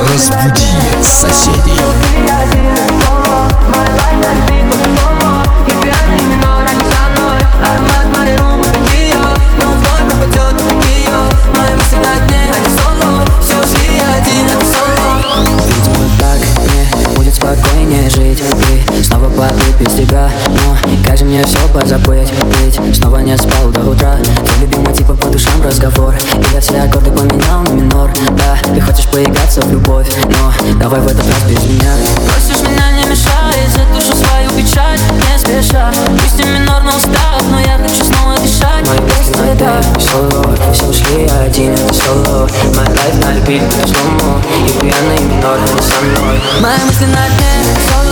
Разбуди 0.00 1.02
соседей. 1.02 1.80
Мной 46.60 46.70
Мои 46.76 46.84
мысли 46.84 47.06
на 47.06 47.28
дне, 47.28 47.64
соло 47.88 48.09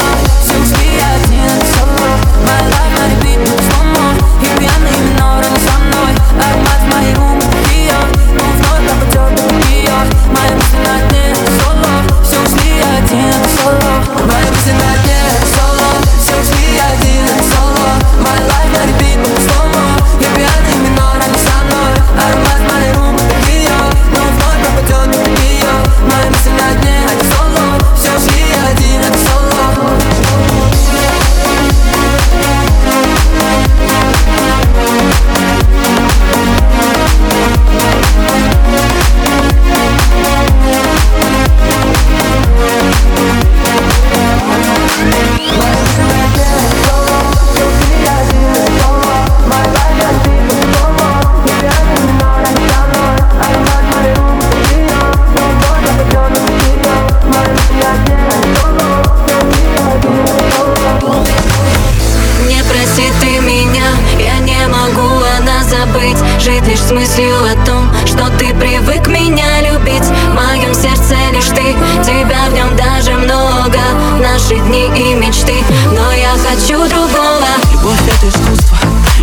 и 74.98 75.14
мечты, 75.14 75.54
но 75.94 76.12
я 76.12 76.32
хочу 76.32 76.76
другого. 76.88 77.46
Любовь 77.72 78.00
это 78.06 78.28
искусство. 78.28 78.76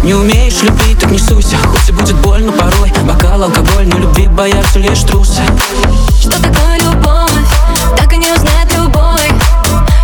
Не 0.04 0.14
умеешь 0.14 0.62
любить, 0.62 1.00
так 1.00 1.12
не 1.12 1.20
суйся. 1.20 1.58
Хоть 1.58 1.90
и 1.90 1.92
будет 1.92 2.16
больно 2.18 2.52
порой. 2.52 2.92
Бокал, 3.04 3.44
алкоголь, 3.44 3.88
но 3.88 3.98
любви 3.98 4.28
боятся 4.28 4.80
лишь 4.80 5.02
трусы. 5.02 5.42
Что 6.20 6.42
такое 6.42 6.80
любовь, 6.80 7.32
так 7.98 8.14
и 8.14 8.18
не 8.18 8.32
узнает 8.32 8.74
любой. 8.78 9.28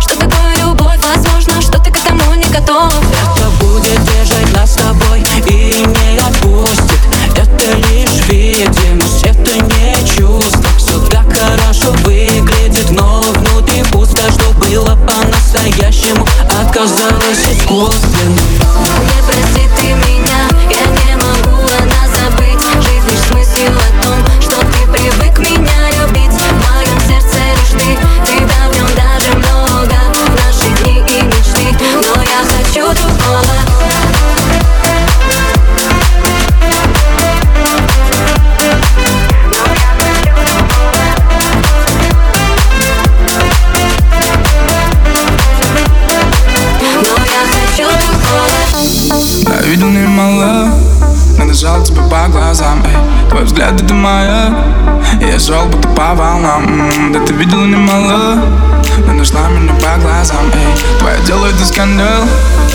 Что 0.00 0.16
такое 0.16 0.56
любовь, 0.60 0.98
возможно, 1.14 1.60
что 1.62 1.78
ты 1.78 1.90
к 1.90 1.96
этому 1.96 2.34
не 2.34 2.46
готов. 2.46 2.92
Это 3.36 3.48
будет 3.60 4.02
держать 4.04 4.52
нас 4.54 4.72
с 4.72 4.76
тобой 4.76 5.24
И 5.46 5.86
не 5.86 6.18
отпустит. 6.18 7.00
Это 7.36 7.76
лишь 7.88 8.26
видимость, 8.28 9.22
это 9.24 9.52
не 9.54 10.06
чувство. 10.16 10.70
Все 10.76 10.98
так 11.08 11.26
хорошо 11.32 11.92
выглядит, 12.04 12.90
но 12.90 13.22
по-настоящему 15.92 16.26
Оказалось 16.60 17.52
искусственным 17.52 18.34
Не 18.34 19.22
прости 19.26 19.68
ты 19.80 19.92
меня, 19.94 20.11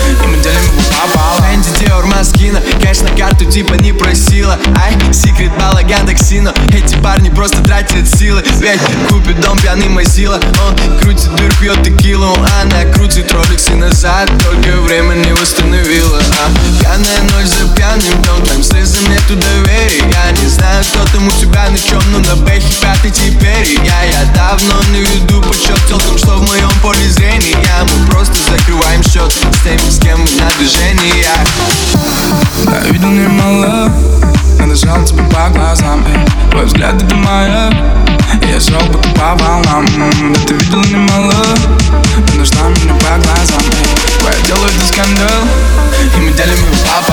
И 0.08 0.26
мы 0.26 0.38
делим 0.38 0.87
его 0.98 1.12
пополам 1.12 1.54
Энди 1.54 1.68
Диор 1.78 2.06
Маскина 2.06 2.60
Кэш 2.82 3.00
на 3.00 3.10
карту 3.10 3.44
типа 3.44 3.74
не 3.74 3.92
просила. 3.92 4.58
Ай, 4.82 5.12
секрет 5.12 5.52
бала 5.58 5.80
Яндексина 5.80 6.52
Эти 6.72 6.96
парни 6.96 7.30
просто 7.30 7.62
тратят 7.62 8.08
силы. 8.08 8.42
Ведь 8.60 8.80
купит 9.08 9.40
дом 9.40 9.58
пьяный 9.58 9.88
Мазила 9.88 10.40
Он 10.66 10.98
крутит 11.00 11.34
дыр, 11.36 11.52
пьет 11.60 11.82
текилу. 11.82 12.34
Она 12.62 12.84
крутит 12.92 13.32
роликсы 13.32 13.74
назад. 13.74 14.30
Только 14.44 14.80
время 14.80 15.14
не 15.14 15.32
восстановила 15.32 16.18
а, 16.18 16.80
Пьяная 16.80 17.22
ночь 17.32 17.48
за 17.48 17.68
пьяным 17.74 18.22
днем 18.22 18.46
Там 18.46 18.62
слезам 18.62 19.04
нету 19.10 19.36
доверия. 19.36 20.04
Я 20.10 20.32
не 20.32 20.46
знаю, 20.48 20.84
кто 20.84 21.04
там 21.12 21.26
у 21.26 21.30
тебя 21.30 21.68
на 21.70 21.78
чем 21.78 22.02
Но 22.12 22.18
на 22.20 22.36
бэхе 22.36 22.74
пятый 22.80 23.10
теперь 23.10 23.78
Я, 23.84 24.02
я 24.04 24.24
давно 24.34 24.74
не 24.92 25.00
веду 25.00 25.40
подсчет 25.42 25.78
Телкам, 25.88 26.18
что 26.18 26.36
в 26.36 26.48
моем 26.48 26.70
поле 26.82 27.08
зрения. 27.10 27.56
Мы 27.82 28.06
просто 28.10 28.34
закрываем 28.50 29.02
счет 29.02 29.32
С 29.32 29.62
теми, 29.62 29.90
с 29.90 29.98
кем 29.98 30.20
мы 30.20 30.30
на 30.30 30.50
движении 30.58 30.87
Я 30.90 32.80
видел 32.90 33.10
немало 33.10 33.90
Надо 34.58 34.74
жал 34.74 35.04
тебе 35.04 35.22
по 35.24 35.50
глазам 35.50 36.02
эй. 36.06 36.50
Твой 36.50 36.64
взгляд 36.64 36.94
это 37.02 37.14
моя 37.14 37.70
Я 38.50 38.58
шел 38.58 38.80
будто 38.86 39.08
по 39.10 39.34
волнам 39.36 39.84
Да 40.32 40.40
ты 40.46 40.54
видела 40.54 40.82
немало 40.84 41.34
Но 42.32 42.38
нашла 42.38 42.68
меня 42.68 42.94
по 42.94 43.18
глазам 43.22 43.60
эй. 43.70 44.18
Твое 44.18 44.36
дело 44.46 44.64
это 44.64 44.86
скандал 44.86 45.42
И 46.16 46.20
мы 46.20 46.32
делим 46.32 46.56
его 46.56 46.76
пополам 46.86 47.07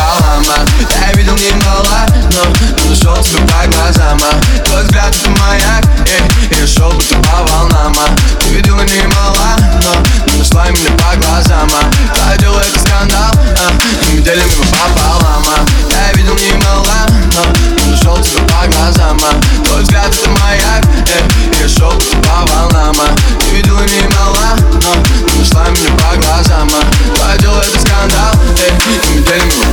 мама 0.47 0.65
Я 1.01 1.13
видел 1.13 1.35
немало, 1.35 2.05
но 2.33 2.89
нашел 2.89 3.23
тебя 3.23 3.41
по 3.41 3.67
глазам 3.71 4.19
а? 4.23 4.63
Твой 4.65 4.83
взгляд 4.83 5.15
это 5.15 5.29
маяк, 5.41 5.85
и, 6.05 6.53
и 6.53 6.67
шел 6.67 6.91
будто 6.91 7.15
по 7.15 7.43
волнам 7.43 7.95
а? 7.97 8.39
Ты 8.39 8.49
видела 8.49 8.81
немало, 8.81 9.55
но 9.83 10.37
нашла 10.37 10.69
меня 10.69 10.91
по 10.91 11.15
глазам 11.17 11.69
а? 11.73 12.13
Твое 12.13 12.37
дело 12.39 12.59
это 12.59 12.79
скандал, 12.79 13.31
а, 13.33 13.71
и 14.05 14.15
мы 14.15 14.21
делим 14.21 14.47
его 14.49 14.63
пополам 14.63 15.43
а? 15.47 15.65
Я 15.91 16.13
видел 16.13 16.35
немало, 16.35 17.07
но 17.33 17.91
нашел 17.91 18.17
тебя 18.21 18.41
по 18.43 18.67
глазам 18.71 19.19
а? 19.23 19.65
Твой 19.65 19.81
взгляд 19.83 20.13
это 20.13 20.29
маяк, 20.29 20.85
и, 20.85 21.63
и 21.63 21.67
шел 21.67 21.91
будто 21.91 22.17
по 22.17 22.45
волнам 22.51 22.95
а? 22.99 23.15
Ты 23.39 23.55
видела 23.55 23.81
немало, 23.81 24.55
но 24.83 25.39
нашла 25.39 25.67
меня 25.69 25.89
по 25.97 26.15
глазам 26.21 26.69
а? 26.73 27.15
Твое 27.15 27.39
дело 27.39 27.61
это 27.61 27.79
скандал, 27.79 28.33
и, 28.57 28.85
и 28.91 29.15
мы 29.15 29.21
делим 29.21 29.49
его 29.49 29.64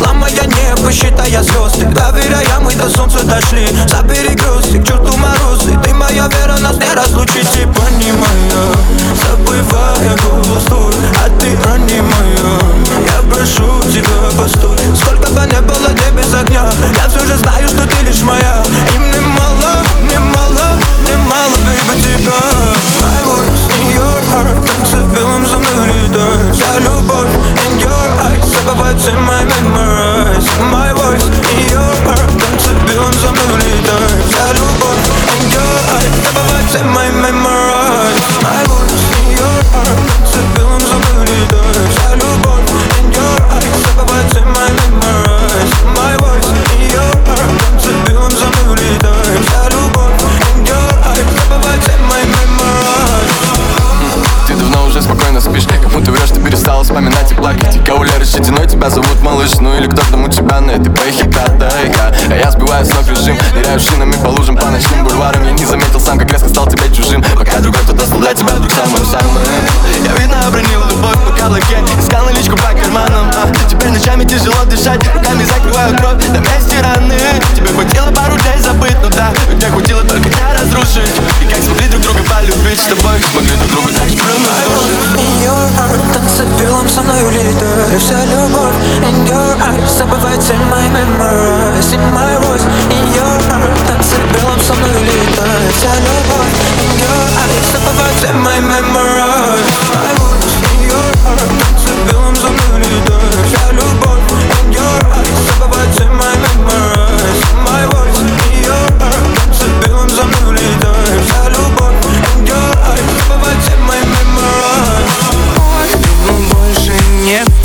Ломая 0.00 0.30
небо, 0.32 0.92
считая 0.92 1.42
звезды 1.42 1.86
Доверяя, 1.86 2.60
мы 2.60 2.74
до 2.74 2.88
солнца 2.88 3.22
дошли. 3.24 3.66
За 3.88 4.02
перегрузки, 4.02 4.78
к 4.78 4.86
черту 4.86 5.16
морозы. 5.16 5.78
Ты 5.82 5.94
моя 5.94 6.28
вера, 6.28 6.58
нас 6.58 6.76
не 6.76 6.92
разлучить. 6.94 7.56
И 7.56 7.66
понимая, 7.66 8.74
забывая 9.22 10.16
голос 10.22 10.64
твой 10.64 10.94
А 11.24 11.28
ты 11.40 11.56
ранимая, 11.64 12.60
я 13.06 13.22
прошу 13.28 13.80
тебя, 13.92 14.30
постой. 14.36 14.78
Сколько 14.96 15.30
бы 15.32 15.40
не 15.46 15.60
было 15.60 15.88
тебе 15.88 16.22
без 16.22 16.34
огня 16.34 16.64
Я 16.96 17.08
все 17.08 17.20
же 17.26 17.36
знаю, 17.36 17.68
что 17.68 17.86
ты 17.86 18.04
лишь 18.04 18.22
моя. 18.22 18.62
И 18.94 18.98
мне 18.98 19.20
мало, 19.20 19.82
мне 20.02 20.18
мало, 20.18 20.78
мне 21.02 21.16
мало, 21.16 21.56
бейба, 21.64 21.94
тебя 22.00 22.40
My 23.00 23.20
words 23.26 23.62
in 23.76 23.92
your 23.94 24.18
heart, 24.30 24.66
танцы 24.66 24.96
белым 25.14 25.46
за 25.46 25.58
мной 25.58 25.88
летают 25.88 26.56
За 26.56 26.78
любовь 26.80 27.34
in 27.66 27.78
your 27.80 28.08
eyes, 28.26 28.44
забывать 28.64 29.00
все 29.00 29.12
мои 29.12 29.39
my 30.40 30.79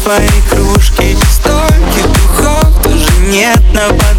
твоей 0.05 0.43
кружки. 0.51 1.17
Стольких 1.31 2.05
духов 2.13 2.83
тоже 2.83 3.11
нет 3.27 3.59
на 3.73 3.87
подруге 3.87 4.14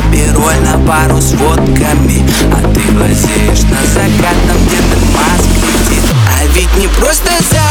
апероль 0.00 0.60
на 0.60 0.78
пару 0.86 1.20
с 1.20 1.32
водками 1.34 2.24
А 2.52 2.60
ты 2.72 2.80
глазеешь 2.92 3.62
на 3.64 3.80
закатном 3.86 4.56
где-то 4.66 4.96
маск 5.14 5.48
летит 5.66 6.04
А 6.38 6.46
ведь 6.54 6.76
не 6.76 6.88
просто 6.88 7.30
за 7.50 7.69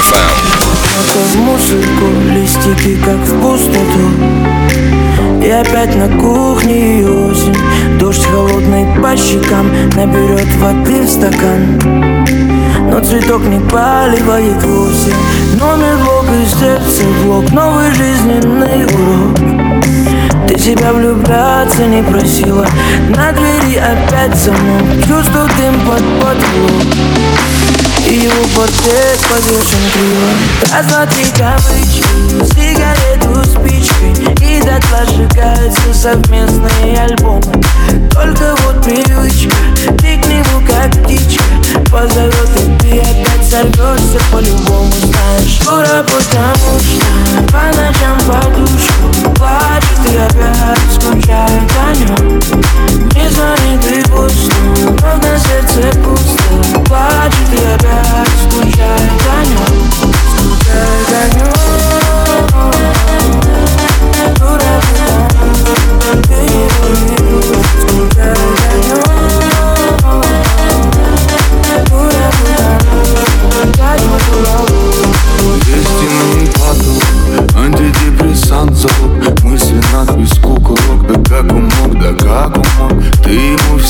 FM. 0.00 1.32
в 1.32 1.36
мусорку, 1.36 2.06
листики 2.32 2.96
как 3.04 3.18
в 3.18 3.40
пустоту. 3.40 4.06
И 5.44 5.50
опять 5.50 5.94
на 5.96 6.08
кухне 6.18 7.04
осень. 7.06 7.56
Дождь 7.98 8.24
холодный 8.26 8.86
по 9.00 9.16
щекам 9.16 9.70
Наберет 9.96 10.48
воды 10.56 11.02
в 11.02 11.08
стакан. 11.08 11.78
Но 12.90 13.00
цветок 13.00 13.42
не 13.44 13.60
поливает 13.60 14.62
вовсе. 14.62 15.12
Номер 15.58 15.96
блок 16.04 16.26
и 16.30 16.46
сердце 16.46 17.02
блок. 17.22 17.50
Новый 17.50 17.92
жизненный 17.92 18.84
урок. 18.84 19.38
Ты 20.48 20.58
себя 20.58 20.92
влюбляться 20.92 21.84
не 21.86 22.02
просила. 22.02 22.66
На 23.08 23.32
двери 23.32 23.76
опять 23.76 24.36
замок. 24.36 24.82
Чувствую 25.06 25.48
дым 25.58 25.74
под 25.86 26.02
потолок. 26.20 27.89
И 28.10 28.24
его 28.24 28.42
портрет 28.56 29.20
повешен 29.28 29.78
криво 29.92 30.30
Раз, 30.72 30.86
два, 30.86 31.06
три 31.06 31.26
кавычки 31.30 32.02
Сигарету 32.44 33.44
спичкой 33.44 34.34
И 34.42 34.60
дотла 34.62 35.06
сжигаются 35.06 35.94
совместные 35.94 37.02
альбомы. 37.04 37.62
Только 38.10 38.56
вот 38.64 38.82
привычка 38.82 39.54
Ты 39.98 40.20
к 40.20 40.26
нему 40.26 40.66
как 40.66 40.90
птичка. 41.04 41.44
Позовет 41.92 42.49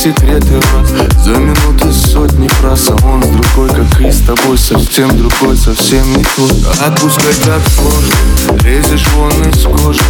секреты 0.03 0.55
раз 0.73 0.89
За 1.23 1.33
минуты 1.33 1.93
сотни 1.93 2.49
фраз 2.49 2.89
А 2.89 3.07
он 3.07 3.21
другой, 3.21 3.69
как 3.69 4.01
и 4.01 4.11
с 4.11 4.21
тобой 4.21 4.57
Совсем 4.57 5.11
другой, 5.11 5.57
совсем 5.57 6.11
не 6.17 6.25
тот. 6.37 6.53
Отпускай 6.81 7.35
так 7.45 7.61
сложно 7.69 8.63
Лезешь 8.65 9.07
вон 9.15 9.31
из 9.51 9.63
кожи. 9.65 10.01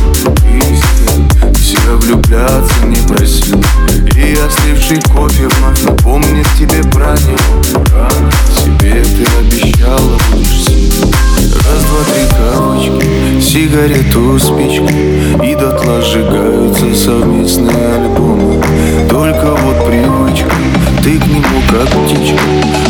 Истина 0.71 1.10
только 1.81 1.97
влюбляться 2.05 2.87
не 2.87 2.97
просил. 3.07 3.63
И 4.17 4.35
я 4.35 4.51
сливший 4.51 5.01
кофе 5.13 5.49
вновь 5.49 5.83
напомнит 5.83 6.47
тебе 6.59 6.83
про 6.91 7.13
него. 7.13 7.63
Себе 8.57 9.03
ты 9.03 9.27
обещала 9.39 10.19
будешь 10.31 10.65
сил 10.65 11.13
Раз, 11.41 11.85
два, 11.85 12.05
три 12.05 12.25
кавочки, 12.31 13.41
сигарету, 13.41 14.39
спичку 14.39 14.89
И 15.43 15.55
дотла 15.55 16.01
сжигаются 16.03 16.95
совместные 16.95 17.95
альбомы. 17.95 18.63
Только 19.09 19.57
вот 19.57 19.87
привычка, 19.87 20.51
ты 21.03 21.19
к 21.19 21.27
нему 21.27 21.63
как 21.71 21.89
птичка. 21.89 22.39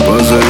Позови 0.06 0.49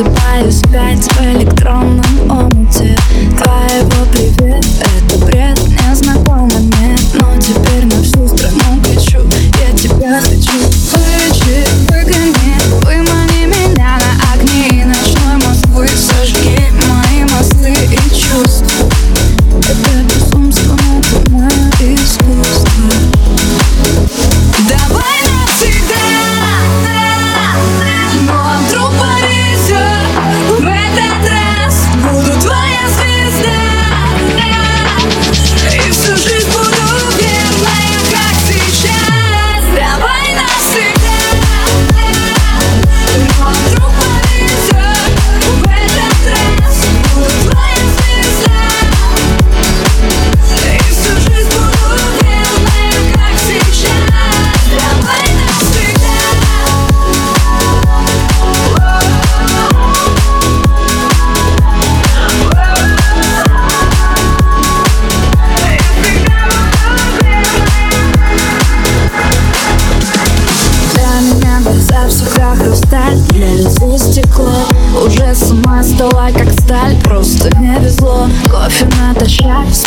просыпаюсь 0.00 0.62
опять 0.64 1.12
в 1.12 1.20
электронном 1.20 1.99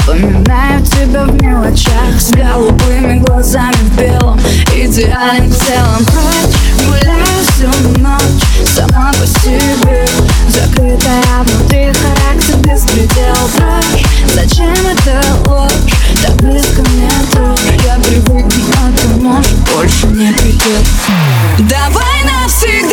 Вспоминаю 0.03 0.85
тебя 0.85 1.23
в 1.23 1.41
мелочах 1.41 2.19
С 2.19 2.31
голубыми 2.31 3.19
глазами 3.19 3.73
в 3.73 3.97
белом 3.97 4.37
Идеальным 4.75 5.49
телом 5.49 6.05
Прочь, 6.07 6.57
гуляю 6.85 7.25
всю 7.47 7.99
ночь 8.01 8.67
Сама 8.67 9.13
по 9.13 9.25
себе 9.25 10.05
Закрытая 10.49 11.23
внутри 11.45 11.93
характер 11.93 12.57
без 12.65 12.81
предел 12.81 13.49
Прочь, 13.55 14.03
зачем 14.33 14.75
это 14.87 15.23
ложь? 15.49 15.71
Так 16.21 16.35
близко 16.35 16.81
мне 16.81 17.09
трожь 17.31 17.61
Я 17.85 17.95
привыкну, 17.95 18.61
а 18.75 18.91
ты 18.97 19.07
можешь 19.21 19.51
Больше 19.73 20.07
не 20.07 20.33
придет. 20.33 20.85
Давай 21.59 22.23
навсегда 22.25 22.92